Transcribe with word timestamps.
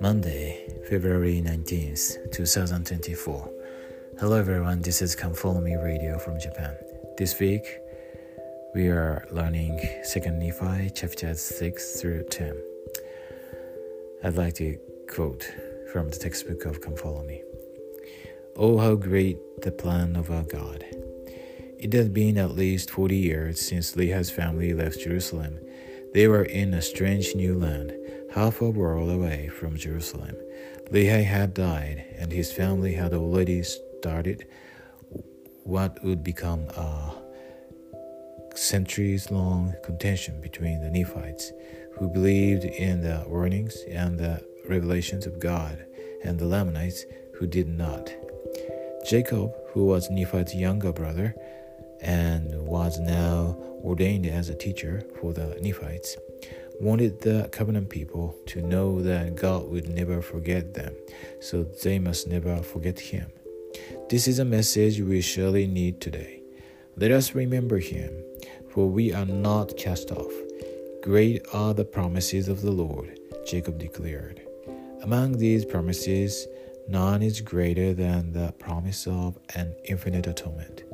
Monday, 0.00 0.58
February 0.88 1.40
19th, 1.40 2.32
2024. 2.32 3.50
Hello 4.18 4.36
everyone, 4.36 4.82
this 4.82 5.02
is 5.02 5.14
Come 5.14 5.34
Follow 5.34 5.60
Me 5.60 5.76
Radio 5.76 6.18
from 6.18 6.40
Japan. 6.40 6.76
This 7.16 7.38
week, 7.38 7.78
we 8.74 8.88
are 8.88 9.28
learning 9.30 9.78
2nd 10.04 10.38
Nephi 10.38 10.90
chapters 10.90 11.40
6 11.40 12.00
through 12.00 12.24
10. 12.24 12.56
I'd 14.24 14.36
like 14.36 14.54
to 14.54 14.78
quote 15.08 15.48
from 15.92 16.08
the 16.08 16.16
textbook 16.16 16.64
of 16.64 16.80
Come 16.80 16.96
Follow 16.96 17.22
Me. 17.22 17.42
Oh, 18.56 18.78
how 18.78 18.96
great 18.96 19.38
the 19.62 19.70
plan 19.70 20.16
of 20.16 20.30
our 20.32 20.42
God! 20.42 20.84
It 21.78 21.92
had 21.92 22.14
been 22.14 22.38
at 22.38 22.56
least 22.56 22.90
40 22.90 23.16
years 23.16 23.60
since 23.60 23.96
Lehi's 23.96 24.30
family 24.30 24.72
left 24.72 25.00
Jerusalem. 25.00 25.58
They 26.14 26.26
were 26.26 26.44
in 26.44 26.72
a 26.72 26.80
strange 26.80 27.34
new 27.34 27.58
land 27.58 27.92
half 28.34 28.62
a 28.62 28.70
world 28.70 29.10
away 29.10 29.48
from 29.48 29.76
Jerusalem. 29.76 30.36
Lehi 30.90 31.24
had 31.24 31.52
died, 31.52 32.04
and 32.18 32.32
his 32.32 32.52
family 32.52 32.94
had 32.94 33.12
already 33.12 33.62
started 33.62 34.46
what 35.64 36.02
would 36.02 36.22
become 36.24 36.68
a 36.76 37.14
centuries 38.54 39.30
long 39.30 39.74
contention 39.84 40.40
between 40.40 40.80
the 40.80 40.90
Nephites, 40.90 41.52
who 41.98 42.08
believed 42.08 42.64
in 42.64 43.02
the 43.02 43.24
warnings 43.28 43.76
and 43.90 44.18
the 44.18 44.42
revelations 44.68 45.26
of 45.26 45.38
God, 45.38 45.84
and 46.24 46.38
the 46.38 46.46
Lamanites, 46.46 47.04
who 47.34 47.46
did 47.46 47.68
not. 47.68 48.14
Jacob, 49.08 49.52
who 49.72 49.84
was 49.84 50.10
Nephi's 50.10 50.54
younger 50.54 50.92
brother 50.92 51.34
and 52.06 52.54
was 52.64 53.00
now 53.00 53.56
ordained 53.82 54.26
as 54.26 54.48
a 54.48 54.54
teacher 54.54 55.02
for 55.20 55.32
the 55.32 55.58
Nephites, 55.60 56.16
wanted 56.80 57.20
the 57.20 57.48
covenant 57.50 57.90
people 57.90 58.36
to 58.46 58.62
know 58.62 59.02
that 59.02 59.34
God 59.34 59.68
would 59.68 59.88
never 59.88 60.22
forget 60.22 60.72
them, 60.72 60.94
so 61.40 61.64
they 61.82 61.98
must 61.98 62.28
never 62.28 62.62
forget 62.62 62.98
Him. 63.00 63.30
This 64.08 64.28
is 64.28 64.38
a 64.38 64.44
message 64.44 65.00
we 65.00 65.20
surely 65.20 65.66
need 65.66 66.00
today. 66.00 66.42
Let 66.96 67.10
us 67.10 67.34
remember 67.34 67.78
Him, 67.78 68.12
for 68.70 68.88
we 68.88 69.12
are 69.12 69.26
not 69.26 69.76
cast 69.76 70.12
off. 70.12 70.32
Great 71.02 71.44
are 71.52 71.74
the 71.74 71.84
promises 71.84 72.48
of 72.48 72.62
the 72.62 72.70
Lord, 72.70 73.18
Jacob 73.46 73.78
declared. 73.78 74.40
Among 75.02 75.38
these 75.38 75.64
promises, 75.64 76.46
none 76.88 77.22
is 77.22 77.40
greater 77.40 77.94
than 77.94 78.32
the 78.32 78.52
promise 78.58 79.06
of 79.08 79.38
an 79.54 79.74
infinite 79.84 80.26
atonement 80.26 80.85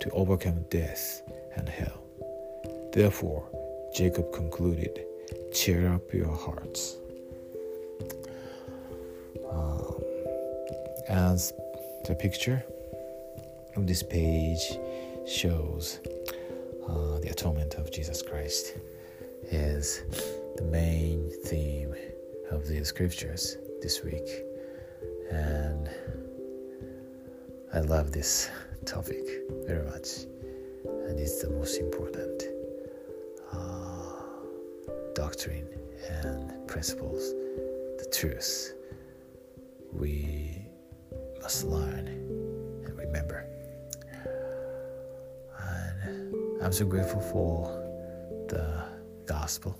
to 0.00 0.10
overcome 0.10 0.64
death 0.70 1.22
and 1.56 1.68
hell. 1.68 2.02
Therefore, 2.92 3.44
Jacob 3.94 4.32
concluded, 4.32 5.04
cheer 5.52 5.92
up 5.92 6.12
your 6.12 6.34
hearts. 6.34 6.96
Um, 9.50 10.00
as 11.08 11.52
the 12.06 12.14
picture 12.14 12.64
of 13.76 13.86
this 13.86 14.02
page 14.02 14.78
shows, 15.26 16.00
uh, 16.88 17.18
the 17.20 17.28
atonement 17.30 17.74
of 17.74 17.90
Jesus 17.92 18.22
Christ 18.22 18.74
is 19.50 20.02
the 20.56 20.64
main 20.64 21.30
theme 21.44 21.94
of 22.50 22.66
the 22.66 22.84
scriptures 22.84 23.56
this 23.82 24.02
week, 24.02 24.28
and 25.30 25.88
I 27.74 27.80
love 27.80 28.12
this 28.12 28.50
topic 28.84 29.18
very 29.66 29.84
much, 29.84 30.26
and 31.08 31.18
it's 31.18 31.42
the 31.42 31.50
most 31.50 31.80
important 31.80 32.44
uh, 33.52 34.12
doctrine 35.16 35.66
and 36.22 36.68
principles, 36.68 37.32
the 37.98 38.06
truth 38.12 38.74
we 39.92 40.68
must 41.42 41.64
learn 41.64 42.06
and 42.06 42.96
remember. 42.96 43.44
And 45.58 46.62
I'm 46.62 46.72
so 46.72 46.84
grateful 46.84 47.22
for 47.22 47.66
the 48.48 48.84
gospel 49.26 49.76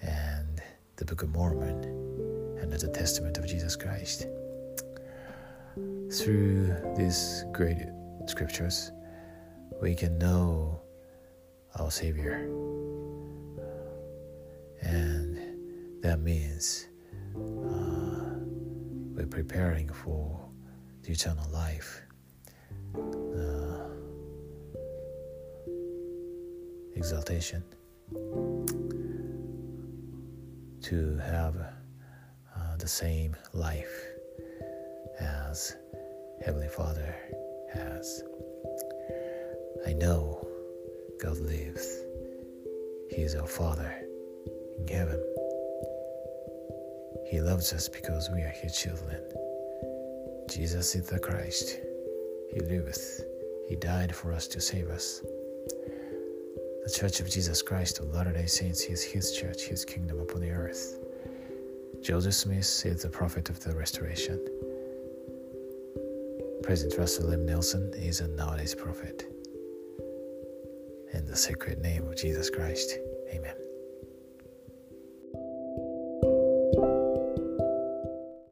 and 0.00 0.62
the 0.96 1.04
Book 1.04 1.22
of 1.22 1.28
Mormon 1.34 1.84
and 2.62 2.72
the 2.72 2.88
Testament 2.88 3.36
of 3.36 3.46
Jesus 3.46 3.76
Christ. 3.76 4.26
Through 6.18 6.94
these 6.96 7.44
great 7.52 7.86
scriptures, 8.26 8.90
we 9.80 9.94
can 9.94 10.18
know 10.18 10.80
our 11.78 11.90
Savior 11.90 12.48
and 14.80 15.38
that 16.02 16.20
means 16.20 16.88
uh, 17.36 18.34
we're 19.14 19.26
preparing 19.26 19.88
for 19.88 20.40
the 21.02 21.12
eternal 21.12 21.48
life. 21.50 22.02
Uh, 22.96 23.88
exaltation 26.96 27.62
to 30.82 31.16
have 31.18 31.56
uh, 32.56 32.76
the 32.78 32.88
same 32.88 33.36
life 33.52 34.06
as 35.20 35.76
Heavenly 36.44 36.68
Father 36.68 37.14
has. 37.72 38.22
I 39.86 39.92
know 39.92 40.46
God 41.20 41.38
lives. 41.38 42.04
He 43.10 43.22
is 43.22 43.34
our 43.34 43.46
Father 43.46 43.92
in 44.78 44.88
heaven. 44.88 45.22
He 47.26 47.40
loves 47.40 47.72
us 47.72 47.88
because 47.88 48.30
we 48.30 48.42
are 48.42 48.54
His 48.62 48.78
children. 48.78 49.20
Jesus 50.48 50.94
is 50.94 51.06
the 51.08 51.18
Christ. 51.18 51.80
He 52.52 52.60
liveth. 52.60 53.24
He 53.68 53.76
died 53.76 54.14
for 54.14 54.32
us 54.32 54.46
to 54.48 54.60
save 54.60 54.88
us. 54.88 55.20
The 56.84 56.94
Church 56.94 57.20
of 57.20 57.28
Jesus 57.28 57.60
Christ 57.60 57.98
of 57.98 58.14
Latter 58.14 58.32
day 58.32 58.46
Saints 58.46 58.84
is 58.84 59.02
His 59.02 59.32
church, 59.32 59.64
His 59.64 59.84
kingdom 59.84 60.20
upon 60.20 60.40
the 60.40 60.50
earth. 60.50 60.98
Joseph 62.00 62.34
Smith 62.34 62.86
is 62.86 63.02
the 63.02 63.10
prophet 63.10 63.50
of 63.50 63.60
the 63.60 63.74
restoration. 63.74 64.38
President 66.68 66.98
Russell 66.98 67.32
M. 67.32 67.46
Nelson 67.46 67.90
is 67.94 68.20
a 68.20 68.28
nowadays 68.28 68.74
prophet. 68.74 69.24
In 71.14 71.24
the 71.24 71.34
sacred 71.34 71.78
name 71.78 72.06
of 72.06 72.14
Jesus 72.14 72.50
Christ, 72.50 72.98
amen. 73.32 73.54